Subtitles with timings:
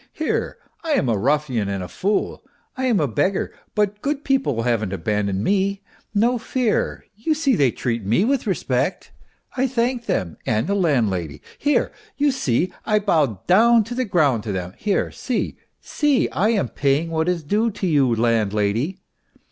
[0.13, 2.41] Here I am a ruffian and a fool,
[2.75, 5.83] I am a beggar; but good people haven't abandoned me,
[6.15, 9.11] no fear; you see they treat me with respect,
[9.55, 11.43] I thank them and the landlady.
[11.59, 16.49] Here, you see, I bow down to the ground to them; here, see, see, I
[16.49, 19.01] am paying what is due to you, landlady